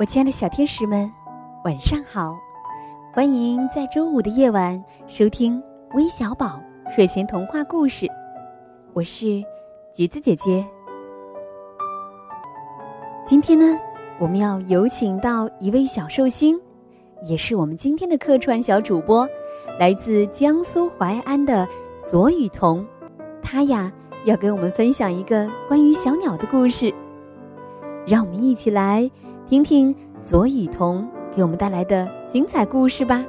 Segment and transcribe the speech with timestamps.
[0.00, 1.12] 我亲爱的小天使们，
[1.62, 2.34] 晚上好！
[3.12, 5.62] 欢迎在周五的夜晚收听
[5.92, 8.08] 微小宝睡前童话故事。
[8.94, 9.44] 我是
[9.92, 10.64] 橘子姐姐。
[13.26, 13.78] 今天呢，
[14.18, 16.58] 我们要有请到一位小寿星，
[17.22, 19.28] 也是我们今天的客串小主播，
[19.78, 21.68] 来自江苏淮安的
[22.10, 22.82] 左雨桐。
[23.42, 23.92] 他呀，
[24.24, 26.90] 要给我们分享一个关于小鸟的故事。
[28.06, 29.10] 让我们一起来。
[29.50, 31.04] 听听左雨桐
[31.34, 33.24] 给我们带来的精彩故事吧。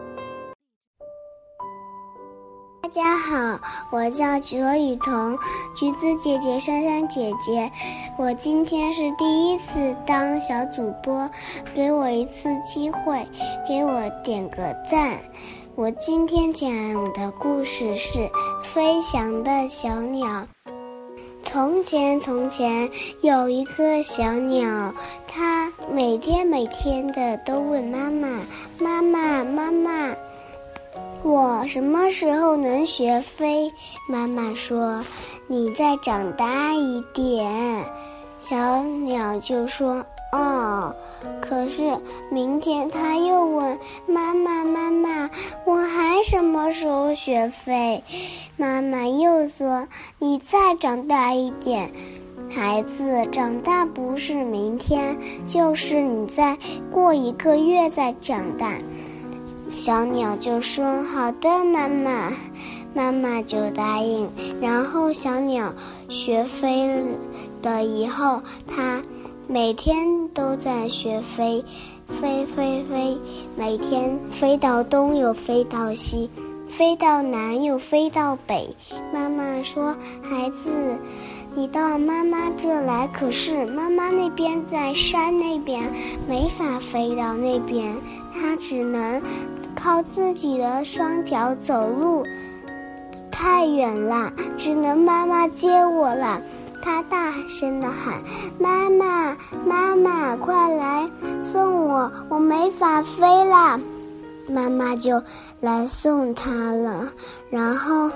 [2.79, 3.59] 大家好，
[3.91, 5.35] 我叫左雨桐，
[5.75, 7.71] 橘子姐姐、珊珊姐姐，
[8.19, 11.27] 我今天是第一次当小主播，
[11.73, 13.27] 给我一次机会，
[13.67, 15.17] 给我点个赞。
[15.73, 16.71] 我今天讲
[17.13, 18.19] 的故事是
[18.63, 20.27] 《飞翔的小鸟》。
[21.43, 22.89] 从前，从前
[23.21, 24.93] 有一颗小鸟，
[25.27, 25.50] 它
[25.93, 28.41] 每天每天的都问妈妈
[28.79, 30.15] ：“妈妈，妈妈，
[31.21, 33.69] 我什么时候能学飞？”
[34.07, 35.03] 妈妈说
[35.47, 37.83] ：“你再长大一点。”
[38.39, 40.05] 小鸟就说。
[40.33, 40.95] 哦，
[41.41, 45.29] 可是明天他又问妈妈：“妈妈，
[45.65, 48.01] 我还什么时候学飞？”
[48.55, 51.91] 妈妈又说：“你再长大一点，
[52.53, 56.57] 孩子，长大不是明天，就是你再
[56.91, 58.77] 过一个月再长大。”
[59.77, 62.31] 小鸟就说：“好的，妈妈。”
[62.93, 64.29] 妈妈就答应。
[64.61, 65.73] 然后小鸟
[66.09, 66.87] 学飞
[67.63, 69.01] 了以后，它。
[69.47, 71.65] 每天都在学飞，
[72.21, 73.17] 飞飞飞，
[73.57, 76.29] 每天飞到东又飞到西，
[76.69, 78.73] 飞到南又飞到北。
[79.13, 79.93] 妈妈说
[80.23, 80.71] ：“孩子，
[81.53, 85.83] 你到妈妈这来，可是妈妈那边在山那边，
[86.27, 87.93] 没法飞到那边，
[88.33, 89.21] 它只能
[89.75, 92.23] 靠自己的双脚走路，
[93.29, 96.41] 太远了，只能妈妈接我了。”
[96.83, 98.23] 他大声地喊
[98.57, 101.07] ：“妈妈，妈妈，快来
[101.43, 102.11] 送我！
[102.27, 103.79] 我没法飞了。”
[104.49, 105.21] 妈妈就
[105.59, 107.07] 来送他了。
[107.51, 108.09] 然后，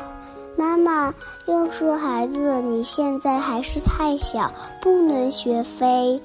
[0.58, 1.14] 妈妈
[1.48, 4.52] 又说：“孩子，你现在还是太小，
[4.82, 6.22] 不能学飞，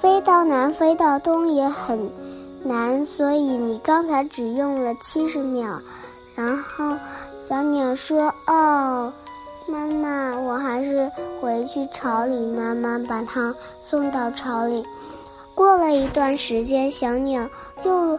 [0.00, 2.10] 飞到南，飞到东也很
[2.62, 3.04] 难。
[3.06, 5.80] 所以你刚才只用了七十秒。”
[6.36, 6.96] 然后，
[7.40, 9.12] 小鸟说：“哦。”
[9.66, 11.10] 妈妈，我还是
[11.40, 12.34] 回去巢里。
[12.46, 13.54] 妈妈把它
[13.88, 14.84] 送到巢里。
[15.54, 17.48] 过了一段时间，小鸟
[17.84, 18.18] 又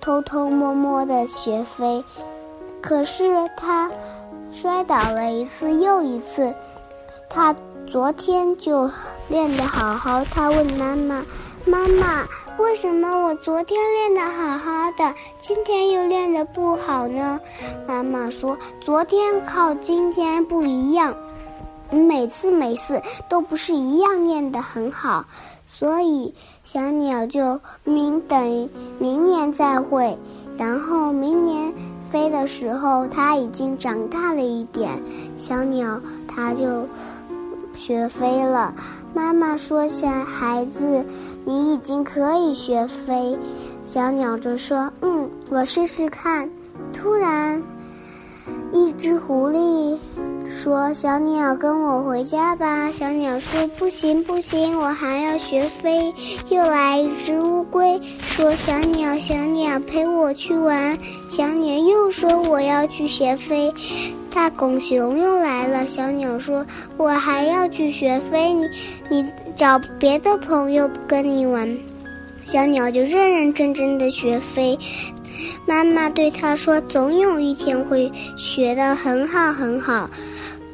[0.00, 2.04] 偷偷摸摸的学飞，
[2.82, 3.90] 可是它
[4.50, 6.54] 摔倒了一次又一次。
[7.28, 7.54] 它
[7.86, 8.90] 昨天就
[9.28, 11.24] 练得好好，它问妈妈
[11.64, 12.26] ：“妈妈。”
[12.58, 17.38] 为什么我昨天练得好好的，今天又练得不好呢？
[17.86, 21.14] 妈妈说，昨天靠今天不一样，
[21.88, 25.24] 每次每次都不是一样练得很好，
[25.64, 26.34] 所以
[26.64, 30.18] 小鸟就明等明年再会。
[30.56, 31.72] 然后明年
[32.10, 34.90] 飞的时候，它已经长大了一点，
[35.36, 36.86] 小鸟它就。
[37.74, 38.74] 学飞了，
[39.14, 41.06] 妈妈说：“小孩子，
[41.44, 43.38] 你已经可以学飞。”
[43.86, 46.50] 小鸟就说：“嗯，我试试看。”
[46.92, 47.62] 突然，
[48.72, 49.96] 一只狐狸。
[50.50, 52.90] 说小鸟跟我回家吧。
[52.90, 56.12] 小鸟说不行不行，我还要学飞。
[56.50, 60.96] 又来一只乌龟，说小鸟小鸟陪我去玩。
[61.28, 63.72] 小鸟又说我要去学飞。
[64.34, 66.64] 大狗熊又来了，小鸟说
[66.96, 68.68] 我还要去学飞，你
[69.08, 69.26] 你
[69.56, 71.78] 找别的朋友跟你玩。
[72.50, 74.78] 小鸟就认认真真的学飞。
[75.66, 80.08] 妈妈对它说总有一天会学得很好很好。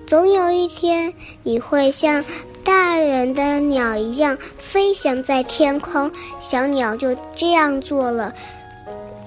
[0.07, 1.13] 总有一天，
[1.43, 2.25] 你会像
[2.63, 6.09] 大人的鸟一样飞翔在天空。
[6.39, 8.33] 小鸟就这样做了。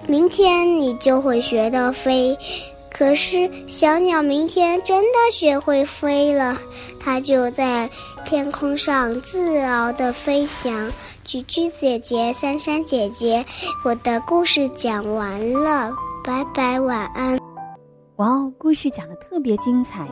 [0.07, 2.37] 明天你就会学到飞。
[2.97, 6.57] 可是小鸟明天真的学会飞了，
[6.99, 7.87] 它就在
[8.25, 10.91] 天空上自由地飞翔。
[11.23, 13.45] 橘橘姐姐、珊珊姐姐，
[13.85, 17.37] 我的故事讲完了，拜拜，晚安。
[18.15, 20.07] 哇哦，故事讲的特别精彩。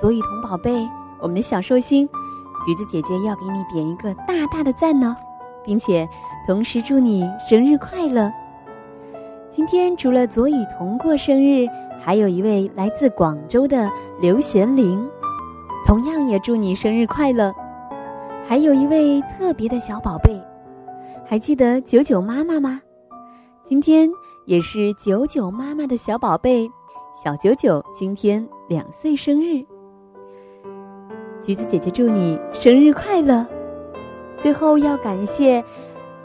[0.00, 0.88] 左雨桐宝贝，
[1.20, 2.08] 我们的小寿星，
[2.66, 5.16] 橘子姐姐要给你点一个大大的赞呢，
[5.64, 6.08] 并且
[6.48, 8.28] 同时祝你生日快乐。
[9.50, 11.66] 今天除了左雨桐过生日，
[11.98, 13.90] 还有一位来自广州的
[14.20, 15.08] 刘玄玲，
[15.86, 17.52] 同样也祝你生日快乐。
[18.46, 20.38] 还有一位特别的小宝贝，
[21.24, 22.80] 还记得九九妈妈吗？
[23.64, 24.08] 今天
[24.44, 26.70] 也是九九妈妈的小宝贝
[27.14, 29.64] 小九九今天两岁生日。
[31.42, 33.46] 橘子姐姐祝你生日快乐！
[34.36, 35.64] 最后要感谢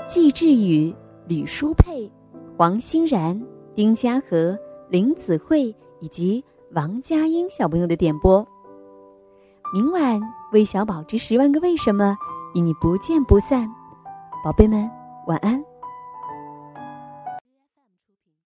[0.06, 0.94] 季志宇、
[1.28, 2.12] 吕淑佩、
[2.58, 3.42] 王欣然、
[3.74, 4.58] 丁嘉和、
[4.88, 8.46] 林子慧以及王佳音小朋友的点播。
[9.74, 10.22] 明晚
[10.52, 12.16] 为小宝之十万个为什么
[12.54, 13.68] 与你不见不散，
[14.44, 14.88] 宝贝们
[15.26, 15.73] 晚安。